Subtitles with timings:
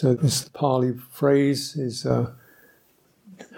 [0.00, 2.30] So this Pali phrase is uh,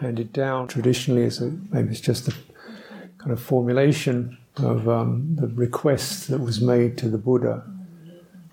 [0.00, 2.34] handed down traditionally as a maybe it's just a
[3.18, 7.62] kind of formulation of um, the request that was made to the Buddha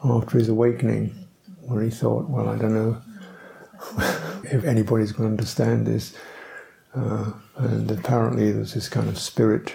[0.04, 1.16] after his awakening,
[1.62, 3.02] where he thought, well, I don't know
[4.44, 6.16] if anybody's going to understand this.
[6.94, 9.74] Uh, and apparently, there's this kind of spirit,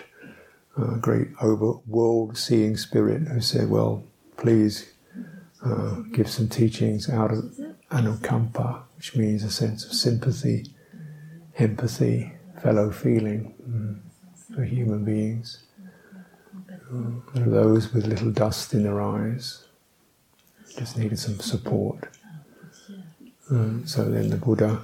[0.79, 4.05] uh, great over world seeing spirit, who said, well,
[4.37, 4.93] please
[5.65, 7.59] uh, give some teachings out of
[7.95, 10.67] anukampa, which means a sense of sympathy,
[11.59, 15.63] empathy, fellow feeling mm, for human beings.
[16.93, 19.67] Uh, those with little dust in their eyes
[20.77, 22.09] just needed some support.
[23.51, 24.81] Uh, so then the Buddha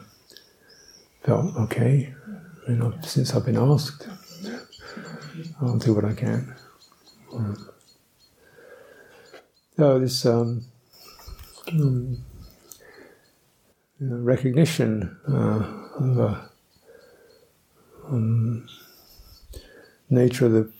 [1.22, 2.14] felt, okay,
[3.02, 4.08] since I've been asked,
[5.60, 6.54] I'll do what I can.
[7.34, 7.54] Uh,
[9.76, 10.64] so this um,
[11.72, 12.24] um,
[14.00, 15.62] recognition uh,
[15.98, 16.40] of the
[18.06, 18.66] um,
[20.08, 20.72] nature of the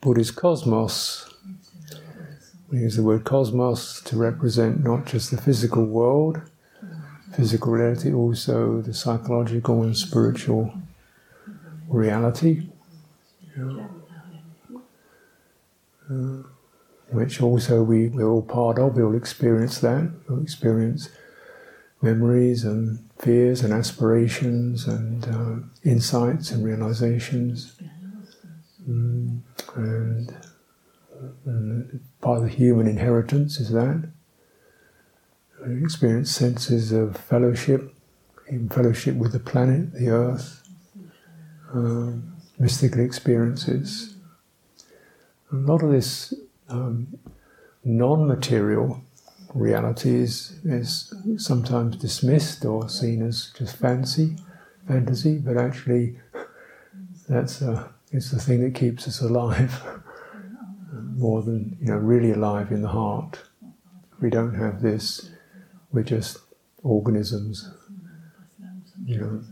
[0.00, 1.32] Buddhist cosmos.
[2.70, 6.42] We use the word cosmos to represent not just the physical world,
[7.34, 10.74] physical reality, also the psychological and spiritual
[11.88, 12.68] reality.
[16.08, 16.42] Uh,
[17.10, 21.08] which also we, we're all part of, we all experience that, we experience
[22.02, 27.76] memories and fears and aspirations and uh, insights and realizations.
[28.88, 29.40] Mm,
[29.74, 30.34] and,
[31.44, 34.08] and, part of the human inheritance is that.
[35.66, 37.94] We experience senses of fellowship,
[38.46, 40.62] in fellowship with the planet, the earth,
[41.72, 44.16] um, mystical experiences.
[45.52, 46.34] A lot of this
[46.68, 47.18] um,
[47.84, 49.02] non material
[49.56, 54.36] realities is sometimes dismissed or seen as just fancy,
[54.86, 56.18] fantasy, but actually
[57.28, 59.82] that's uh, it's the thing that keeps us alive
[60.92, 63.40] more than you know really alive in the heart.
[64.12, 65.30] If we don't have this,
[65.92, 66.38] we're just
[66.82, 67.70] organisms,
[69.04, 69.42] you know,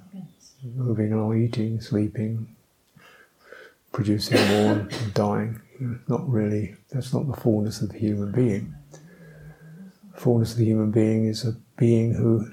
[0.74, 2.54] moving along, eating, sleeping,
[3.92, 5.60] producing more, and dying.
[6.08, 6.76] Not really.
[6.90, 8.74] That's not the fullness of the human being
[10.14, 12.50] fullness of the human being is a being who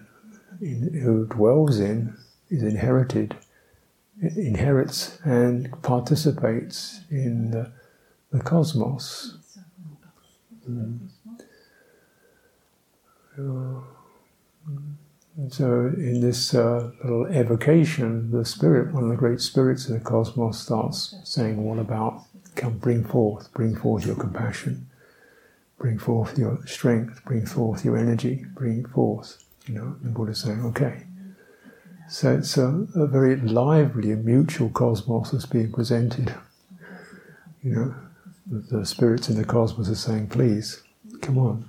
[0.60, 2.16] who dwells in,
[2.50, 3.36] is inherited,
[4.22, 7.72] inherits and participates in the,
[8.32, 9.38] the cosmos.
[10.70, 11.10] Mm.
[15.50, 20.00] So, in this uh, little evocation, the spirit, one of the great spirits of the
[20.00, 24.91] cosmos, starts saying, "What about come, bring forth, bring forth your compassion."
[25.81, 29.44] Bring forth your strength, bring forth your energy, bring forth.
[29.66, 31.08] You know, the Buddha saying, okay.
[32.08, 36.36] So it's a, a very lively and mutual cosmos that's being presented.
[37.64, 37.96] You know,
[38.46, 40.84] the, the spirits in the cosmos are saying, please,
[41.22, 41.68] come on,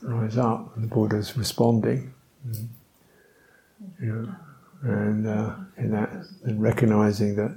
[0.00, 0.74] rise up.
[0.76, 2.14] And the Buddha's responding.
[4.00, 4.34] You know,
[4.82, 6.10] and uh, in that,
[6.44, 7.54] and recognizing that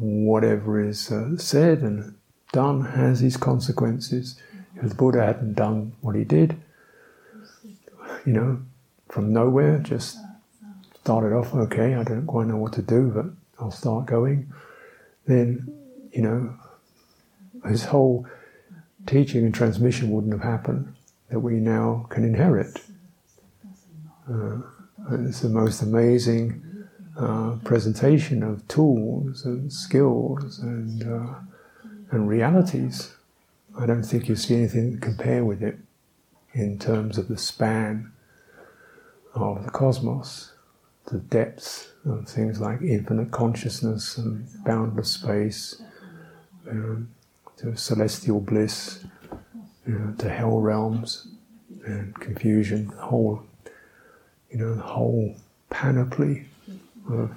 [0.00, 2.16] whatever is uh, said and
[2.52, 4.40] done has its consequences.
[4.76, 6.56] If the Buddha hadn't done what he did,
[8.24, 8.62] you know,
[9.08, 10.18] from nowhere, just
[11.02, 13.26] started off, okay, I don't quite know what to do, but
[13.58, 14.52] I'll start going,
[15.26, 15.72] then,
[16.12, 16.54] you know,
[17.68, 18.26] his whole
[19.06, 20.94] teaching and transmission wouldn't have happened
[21.30, 22.82] that we now can inherit.
[24.28, 24.58] Uh,
[25.12, 26.62] it's the most amazing
[27.18, 31.34] uh, presentation of tools and skills and uh,
[32.10, 33.14] and realities,
[33.78, 35.78] I don't think you see anything to compare with it
[36.52, 38.12] in terms of the span
[39.34, 40.52] of the cosmos,
[41.06, 45.80] the depths of things like infinite consciousness and boundless space,
[46.68, 47.08] um,
[47.56, 49.04] to celestial bliss,
[49.86, 51.28] you know, to hell realms
[51.84, 53.42] and confusion, the whole,
[54.50, 55.36] you know, the whole
[55.68, 56.46] panoply
[57.08, 57.30] of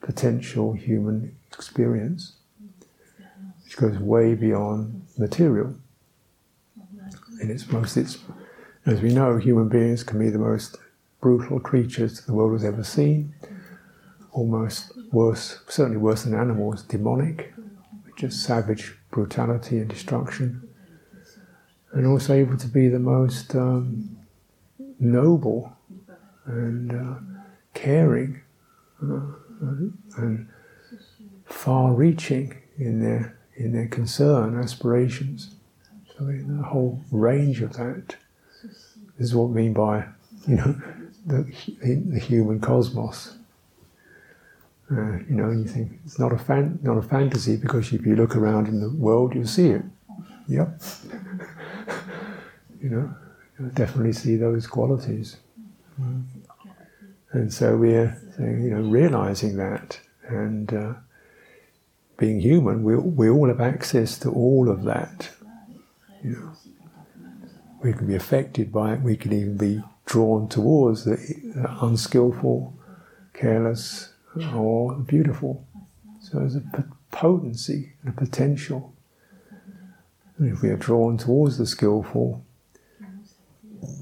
[0.00, 2.34] potential human experience
[3.72, 5.74] which goes way beyond material.
[7.40, 8.18] In its most, it's,
[8.84, 10.76] as we know, human beings can be the most
[11.20, 13.34] brutal creatures the world has ever seen,
[14.32, 17.54] almost worse, certainly worse than animals, demonic,
[18.16, 20.68] just savage brutality and destruction,
[21.92, 24.18] and also able to be the most um,
[25.00, 25.74] noble
[26.44, 27.14] and uh,
[27.72, 28.42] caring
[29.02, 29.20] uh,
[30.18, 30.48] and
[31.46, 35.54] far-reaching in their in their concern, aspirations.
[36.16, 38.16] So the whole range of that
[39.18, 40.04] this is what we mean by,
[40.48, 40.80] you know,
[41.26, 41.42] the,
[41.80, 43.36] the human cosmos.
[44.90, 48.16] Uh, you know, you think it's not a fan, not a fantasy because if you
[48.16, 49.82] look around in the world, you'll see it.
[50.48, 50.82] Yep.
[52.82, 53.14] you know,
[53.58, 55.36] you'll definitely see those qualities.
[56.00, 56.24] Mm.
[57.30, 60.94] And so we're saying, you know, realizing that and uh,
[62.16, 65.30] being human, we, we all have access to all of that.
[66.22, 66.52] You know,
[67.82, 69.00] we can be affected by it.
[69.00, 71.16] We can even be drawn towards the
[71.80, 72.74] unskillful,
[73.32, 74.12] careless,
[74.54, 75.66] or beautiful.
[76.20, 76.62] So there's a
[77.10, 78.94] potency and a potential.
[80.38, 82.44] And if we are drawn towards the skillful,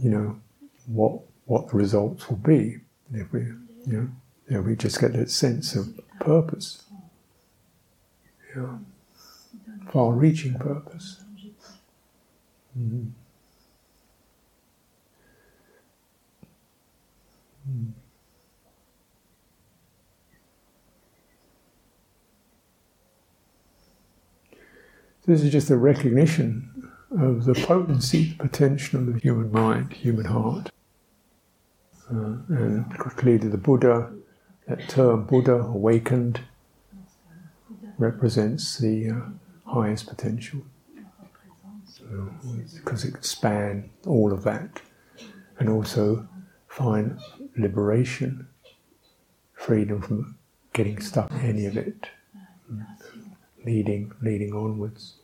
[0.03, 0.41] you know
[0.87, 2.79] what what the results will be.
[3.13, 3.41] If we,
[3.87, 4.11] you
[4.49, 5.89] know, we just get that sense of
[6.21, 6.85] purpose,
[8.55, 8.79] yeah,
[9.91, 11.25] far-reaching purpose.
[12.79, 13.09] Mm-hmm.
[17.71, 17.93] Mm.
[25.27, 30.25] This is just a recognition of the potency, the potential of the human mind, human
[30.25, 30.71] heart.
[32.11, 34.11] Uh, and clearly the Buddha,
[34.67, 36.41] that term Buddha, awakened,
[38.01, 40.61] represents the uh, highest potential.
[42.75, 44.81] Because it can span all of that
[45.59, 46.27] and also
[46.67, 47.21] find
[47.57, 48.49] liberation,
[49.55, 50.37] freedom from
[50.73, 52.09] getting stuck in any of it,
[53.65, 55.17] leading, leading onwards.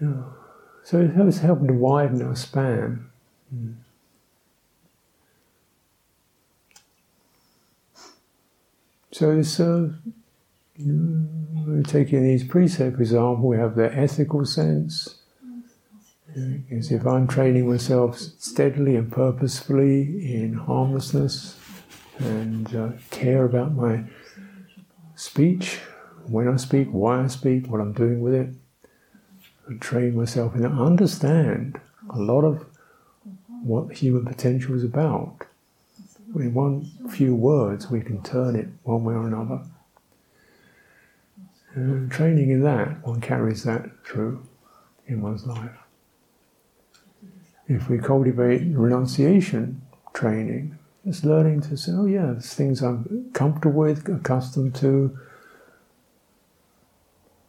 [0.00, 0.22] Yeah.
[0.82, 3.06] So it's helping to widen our span.
[3.54, 3.74] Mm.
[9.12, 9.92] So
[11.84, 15.16] taking these precepts, for example, we have the ethical sense.
[16.70, 21.58] As if I'm training myself steadily and purposefully in harmlessness
[22.18, 24.04] and uh, care about my
[25.14, 25.78] speech,
[26.24, 28.48] when I speak, why I speak, what I'm doing with it,
[29.66, 30.64] and train myself and.
[30.64, 31.78] Understand
[32.08, 32.64] a lot of
[33.62, 35.44] what human potential is about
[36.36, 39.62] in one few words, we can turn it one way or another.
[41.74, 44.46] And training in that, one carries that through
[45.06, 45.70] in one's life.
[47.68, 49.82] If we cultivate renunciation
[50.12, 55.18] training, it's learning to say, oh yeah, there's things I'm comfortable with, accustomed to.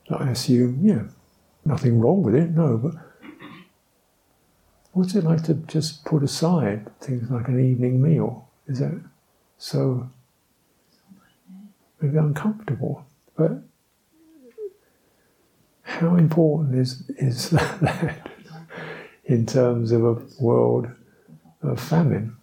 [0.10, 1.04] I assume, yeah,
[1.66, 2.94] nothing wrong with it, no, but
[4.92, 8.48] what's it like to just put aside things like an evening meal?
[8.68, 9.02] Is that
[9.58, 10.10] so?
[12.02, 13.06] Maybe uncomfortable,
[13.38, 13.64] but
[15.84, 18.30] how important is is that
[19.26, 20.88] in terms of a world
[21.62, 22.36] of famine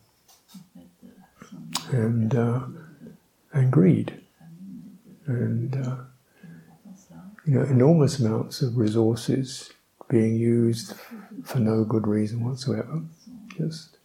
[1.91, 2.61] and uh,
[3.53, 4.21] and greed
[5.27, 5.97] and uh,
[7.45, 9.71] you know enormous amounts of resources
[10.09, 10.95] being used
[11.45, 13.03] for no good reason whatsoever,
[13.57, 13.97] just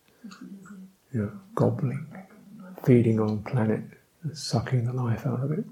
[1.16, 2.06] you know, gobbling,
[2.84, 3.82] feeding on planet,
[4.34, 5.64] sucking the life out of it.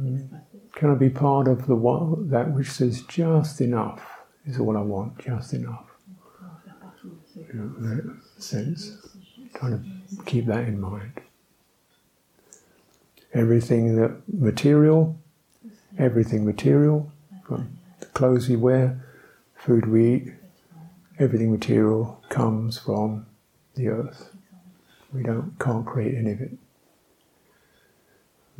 [0.00, 0.40] Mm.
[0.72, 4.02] Can I be part of the one, that which says just enough
[4.46, 5.84] is all I want, just enough?
[7.36, 8.96] You know, that sense,
[9.54, 11.20] trying to keep that in mind.
[13.34, 15.18] Everything that material,
[15.98, 17.12] everything material,
[17.46, 19.04] from the clothes we wear,
[19.54, 20.32] food we eat,
[21.18, 23.26] everything material comes from
[23.74, 24.30] the earth.
[25.12, 26.52] We don't can't create any of it.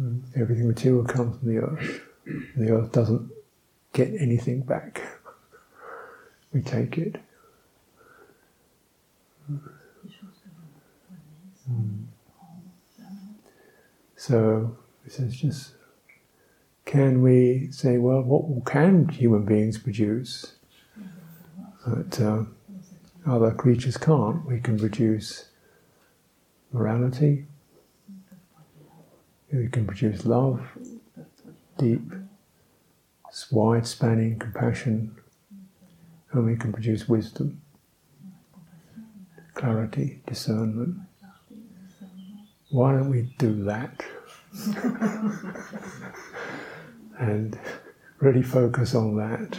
[0.00, 0.22] Mm.
[0.36, 2.00] Everything material comes from the earth.
[2.56, 3.30] The earth doesn't
[3.92, 5.02] get anything back.
[6.52, 7.16] We take it.
[11.68, 12.04] Mm.
[14.14, 15.72] So this is just
[16.84, 20.52] can we say, well, what can human beings produce?
[21.86, 22.44] But uh,
[23.26, 24.44] other creatures can't.
[24.46, 25.48] We can produce
[26.72, 27.46] morality,
[29.52, 30.60] we can produce love,
[31.78, 32.12] deep,
[33.50, 35.14] wide spanning compassion,
[36.32, 37.62] and we can produce wisdom,
[39.54, 40.96] clarity, discernment.
[42.70, 44.04] Why don't we do that?
[47.18, 47.58] and
[48.18, 49.56] really focus on that,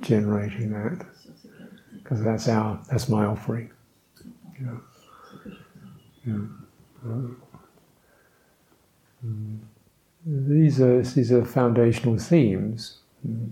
[0.00, 1.04] generating that
[2.06, 3.68] because that's our that's my offering.
[4.60, 4.76] Yeah.
[6.24, 6.40] Yeah.
[9.24, 9.58] Mm.
[10.24, 12.98] These are these are foundational themes.
[13.26, 13.50] Mm.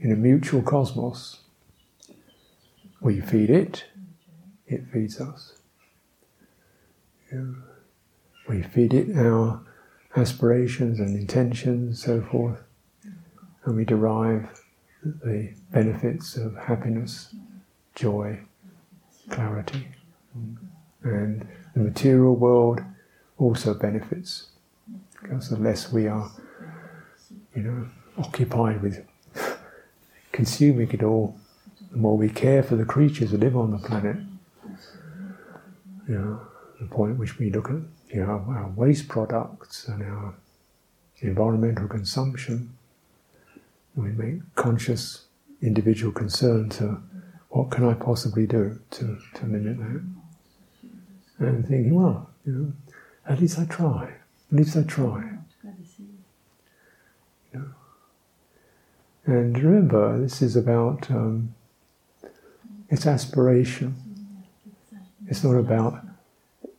[0.00, 1.38] in a mutual cosmos.
[3.00, 3.84] We feed it,
[4.66, 5.54] it feeds us.
[8.48, 9.62] We feed it our
[10.14, 12.58] aspirations and intentions, so forth,
[13.64, 14.61] and we derive
[15.04, 17.34] the benefits of happiness,
[17.94, 18.38] joy,
[19.30, 19.88] clarity.
[21.02, 22.80] And the material world
[23.38, 24.48] also benefits
[25.20, 26.30] because the less we are,
[27.54, 27.86] you know,
[28.18, 29.04] occupied with
[30.32, 31.36] consuming it all,
[31.90, 34.16] the more we care for the creatures that live on the planet.
[36.08, 36.40] You know,
[36.80, 37.76] the point at which we look at
[38.08, 40.34] you know, our waste products and our
[41.20, 42.76] environmental consumption,
[43.94, 45.26] we make conscious
[45.60, 47.02] individual concern to
[47.50, 50.02] what can I possibly do to, to limit that?
[51.38, 52.72] And thinking, well, you know,
[53.28, 54.04] at least I try.
[54.50, 55.24] At least I try.
[57.52, 57.64] You know?
[59.26, 61.54] And remember, this is about um,
[62.88, 63.96] it's aspiration.
[65.26, 66.04] It's not about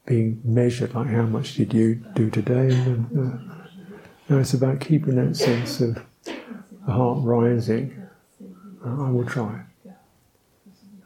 [0.05, 2.74] being measured, like how much did you do today.
[2.74, 3.55] And, uh,
[4.29, 6.03] no, it's about keeping that sense of
[6.92, 8.08] heart rising.
[8.86, 9.63] I will try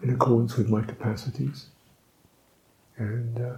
[0.01, 1.67] in accordance with my capacities.
[2.97, 3.57] And uh,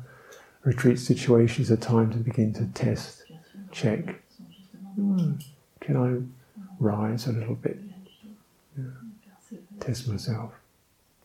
[0.63, 3.23] retreat situations are time to begin to test,
[3.71, 4.21] check.
[4.95, 5.33] Hmm,
[5.79, 6.21] can I
[6.79, 7.79] rise a little bit?
[8.77, 8.83] Yeah.
[9.79, 10.53] Test myself,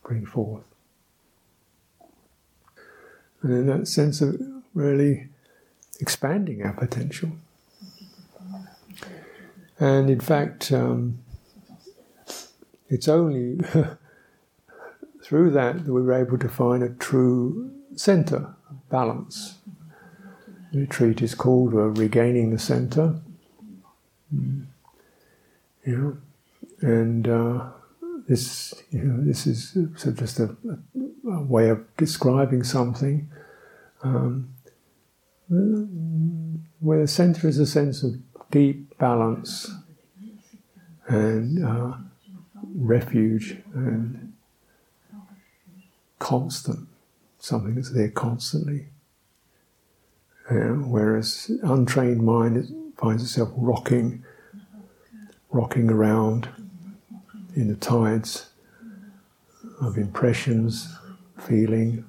[0.03, 0.63] bring forth.
[3.41, 4.41] And in that sense of
[4.73, 5.27] really
[5.99, 7.31] expanding our potential.
[9.79, 11.19] And in fact, um,
[12.87, 13.57] it's only
[15.23, 18.55] through that that we were able to find a true center,
[18.89, 19.57] balance.
[20.71, 23.15] The retreat is called uh, Regaining the Center.
[24.33, 24.65] Mm.
[25.85, 26.17] You know,
[26.81, 27.69] and uh,
[28.27, 30.55] this, you know, this is so just a,
[31.31, 33.29] a, way of describing something
[34.03, 34.49] um,
[36.79, 38.15] where the center is a sense of
[38.51, 39.71] deep balance
[41.07, 41.93] and uh,
[42.75, 44.33] refuge and
[46.19, 46.87] constant,
[47.39, 48.87] something that's there constantly.
[50.49, 54.23] Uh, whereas untrained mind finds itself rocking,
[55.49, 56.49] rocking around
[57.55, 58.49] in the tides
[59.81, 60.95] of impressions,
[61.39, 62.05] feeling,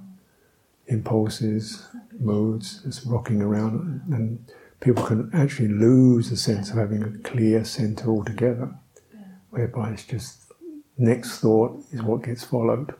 [0.86, 1.86] impulses,
[2.18, 4.44] moods, just rocking around, and
[4.80, 8.74] people can actually lose the sense of having a clear center altogether,
[9.50, 10.52] whereby it's just
[10.98, 12.94] next thought is what gets followed.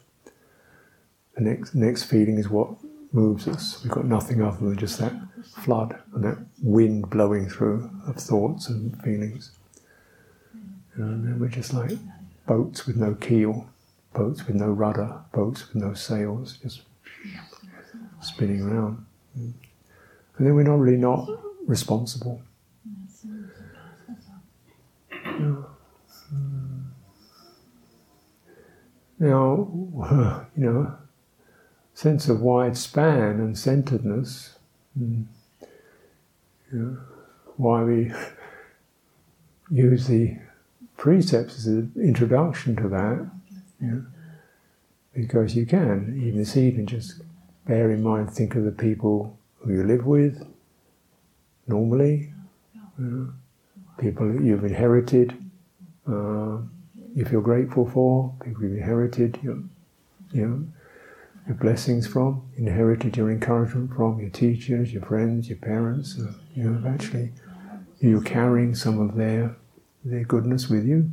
[1.34, 2.70] The next next feeling is what
[3.12, 3.82] moves us.
[3.82, 5.12] We've got nothing other than just that
[5.64, 9.52] flood and that wind blowing through of thoughts and feelings.
[10.94, 11.92] And then we're just like
[12.46, 13.68] boats with no keel,
[14.14, 16.82] boats with no rudder, boats with no sails, just
[18.20, 19.04] spinning around.
[19.34, 19.54] And
[20.38, 21.28] then we're not really not
[21.66, 22.40] responsible.
[29.18, 30.94] Now, you know,
[31.94, 34.58] sense of wide span and centeredness,
[34.98, 35.24] mm,
[36.72, 36.98] know,
[37.56, 38.12] why we
[39.70, 40.36] use the
[40.96, 43.30] precepts as an introduction to that,
[45.14, 47.22] because you can, even this evening, just
[47.66, 50.46] bear in mind, think of the people who you live with
[51.66, 52.32] normally,
[53.98, 55.32] people that you've inherited,
[56.08, 56.58] uh,
[57.14, 59.58] you feel grateful for, people you've inherited, your,
[60.32, 60.66] you know,
[61.46, 66.18] your blessings from, inherited your encouragement from, your teachers, your friends, your parents.
[66.18, 67.32] Uh, you have actually,
[68.00, 69.56] you're carrying some of their
[70.04, 71.10] their goodness with you.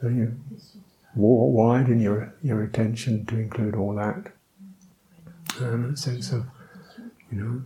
[0.00, 0.36] And you
[1.14, 4.32] widen your your attention to include all that
[5.60, 6.44] And a sense of,
[7.30, 7.62] you know,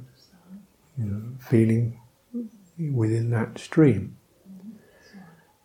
[0.99, 2.01] you know, feeling
[2.93, 4.17] within that stream.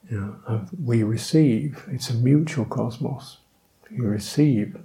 [0.10, 1.84] You know, uh, we receive.
[1.90, 3.38] It's a mutual cosmos.
[3.90, 4.78] We receive,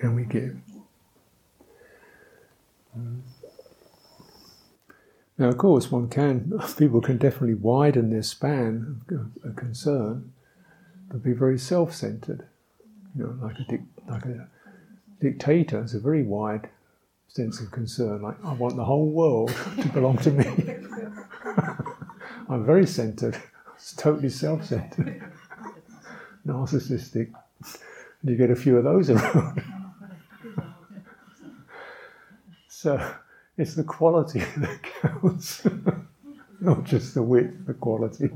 [0.00, 0.56] and we give.
[2.98, 3.20] Mm.
[5.38, 6.52] Now, of course, one can.
[6.78, 9.00] People can definitely widen their span
[9.44, 10.32] of, concern,
[11.08, 12.46] but be very self-centered.
[13.16, 14.48] You know, like a like a
[15.20, 16.68] dictator has a very wide
[17.34, 18.22] sense of concern.
[18.22, 19.48] Like, I want the whole world
[19.80, 20.44] to belong to me.
[22.48, 23.40] I'm very centered.
[23.74, 25.22] It's totally self centered.
[26.46, 27.32] Narcissistic.
[28.20, 29.62] And you get a few of those around.
[32.68, 33.14] so
[33.56, 35.66] it's the quality that counts,
[36.60, 38.30] not just the width, the quality.